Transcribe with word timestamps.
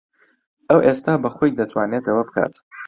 ئەو 0.69 0.79
ئێستا 0.85 1.13
بەخۆی 1.23 1.57
دەتوانێت 1.59 2.05
ئەوە 2.07 2.23
بکات. 2.27 2.53